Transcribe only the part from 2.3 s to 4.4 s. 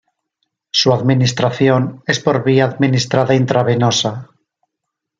vía administrada intravenosa.